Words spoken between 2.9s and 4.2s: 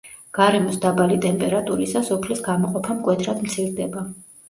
მკვეთრად მცირდება.